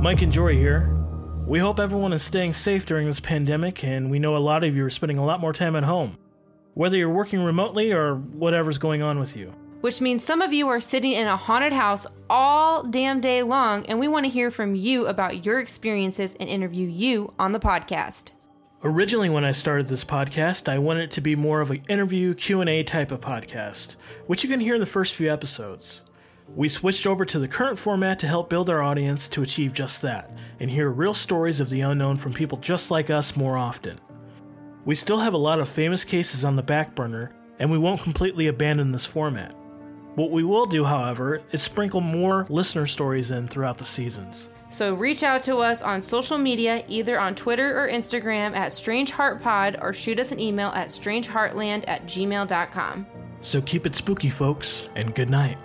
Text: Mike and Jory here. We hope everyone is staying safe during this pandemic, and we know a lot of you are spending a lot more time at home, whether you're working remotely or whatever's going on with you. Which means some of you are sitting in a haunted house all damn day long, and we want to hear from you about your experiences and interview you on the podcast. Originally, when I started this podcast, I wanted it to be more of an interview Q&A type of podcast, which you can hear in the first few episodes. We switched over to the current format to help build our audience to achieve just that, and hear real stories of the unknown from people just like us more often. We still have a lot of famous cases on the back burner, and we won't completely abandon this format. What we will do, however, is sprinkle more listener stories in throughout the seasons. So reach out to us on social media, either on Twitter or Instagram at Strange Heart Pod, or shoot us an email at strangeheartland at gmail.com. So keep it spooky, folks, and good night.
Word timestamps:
Mike 0.00 0.22
and 0.22 0.32
Jory 0.32 0.56
here. 0.56 0.94
We 1.44 1.58
hope 1.58 1.80
everyone 1.80 2.12
is 2.12 2.22
staying 2.22 2.54
safe 2.54 2.86
during 2.86 3.06
this 3.06 3.18
pandemic, 3.18 3.82
and 3.82 4.12
we 4.12 4.20
know 4.20 4.36
a 4.36 4.38
lot 4.38 4.62
of 4.62 4.76
you 4.76 4.84
are 4.84 4.90
spending 4.90 5.18
a 5.18 5.24
lot 5.24 5.40
more 5.40 5.52
time 5.52 5.74
at 5.74 5.82
home, 5.82 6.16
whether 6.74 6.96
you're 6.96 7.08
working 7.08 7.42
remotely 7.42 7.90
or 7.90 8.14
whatever's 8.14 8.78
going 8.78 9.02
on 9.02 9.18
with 9.18 9.36
you. 9.36 9.52
Which 9.80 10.00
means 10.00 10.22
some 10.22 10.40
of 10.40 10.52
you 10.52 10.68
are 10.68 10.80
sitting 10.80 11.12
in 11.12 11.26
a 11.26 11.36
haunted 11.36 11.72
house 11.72 12.06
all 12.30 12.84
damn 12.84 13.20
day 13.20 13.42
long, 13.42 13.86
and 13.86 13.98
we 13.98 14.06
want 14.06 14.24
to 14.24 14.30
hear 14.30 14.52
from 14.52 14.76
you 14.76 15.08
about 15.08 15.44
your 15.44 15.58
experiences 15.58 16.36
and 16.38 16.48
interview 16.48 16.86
you 16.86 17.34
on 17.36 17.50
the 17.50 17.60
podcast. 17.60 18.30
Originally, 18.84 19.28
when 19.28 19.44
I 19.44 19.50
started 19.50 19.88
this 19.88 20.04
podcast, 20.04 20.68
I 20.68 20.78
wanted 20.78 21.04
it 21.04 21.10
to 21.12 21.20
be 21.20 21.34
more 21.34 21.60
of 21.60 21.72
an 21.72 21.82
interview 21.88 22.34
Q&A 22.34 22.84
type 22.84 23.10
of 23.10 23.20
podcast, 23.20 23.96
which 24.28 24.44
you 24.44 24.48
can 24.48 24.60
hear 24.60 24.74
in 24.74 24.80
the 24.80 24.86
first 24.86 25.14
few 25.14 25.28
episodes. 25.28 26.02
We 26.56 26.68
switched 26.68 27.06
over 27.06 27.24
to 27.24 27.38
the 27.38 27.48
current 27.48 27.78
format 27.78 28.18
to 28.20 28.26
help 28.26 28.50
build 28.50 28.68
our 28.68 28.82
audience 28.82 29.28
to 29.28 29.42
achieve 29.42 29.72
just 29.72 30.02
that, 30.02 30.30
and 30.58 30.70
hear 30.70 30.90
real 30.90 31.14
stories 31.14 31.60
of 31.60 31.70
the 31.70 31.82
unknown 31.82 32.16
from 32.16 32.32
people 32.32 32.58
just 32.58 32.90
like 32.90 33.10
us 33.10 33.36
more 33.36 33.56
often. 33.56 34.00
We 34.84 34.94
still 34.94 35.20
have 35.20 35.34
a 35.34 35.38
lot 35.38 35.60
of 35.60 35.68
famous 35.68 36.04
cases 36.04 36.44
on 36.44 36.56
the 36.56 36.62
back 36.62 36.94
burner, 36.94 37.32
and 37.58 37.70
we 37.70 37.78
won't 37.78 38.00
completely 38.00 38.46
abandon 38.46 38.92
this 38.92 39.04
format. 39.04 39.54
What 40.14 40.30
we 40.30 40.42
will 40.42 40.66
do, 40.66 40.84
however, 40.84 41.42
is 41.52 41.62
sprinkle 41.62 42.00
more 42.00 42.46
listener 42.48 42.86
stories 42.86 43.30
in 43.30 43.46
throughout 43.46 43.78
the 43.78 43.84
seasons. 43.84 44.48
So 44.70 44.94
reach 44.94 45.22
out 45.22 45.42
to 45.44 45.58
us 45.58 45.80
on 45.82 46.02
social 46.02 46.38
media, 46.38 46.84
either 46.88 47.20
on 47.20 47.34
Twitter 47.34 47.78
or 47.78 47.88
Instagram 47.88 48.56
at 48.56 48.74
Strange 48.74 49.10
Heart 49.10 49.42
Pod, 49.42 49.78
or 49.80 49.92
shoot 49.92 50.18
us 50.18 50.32
an 50.32 50.40
email 50.40 50.68
at 50.68 50.88
strangeheartland 50.88 51.84
at 51.86 52.06
gmail.com. 52.06 53.06
So 53.40 53.60
keep 53.60 53.86
it 53.86 53.94
spooky, 53.94 54.30
folks, 54.30 54.88
and 54.96 55.14
good 55.14 55.30
night. 55.30 55.56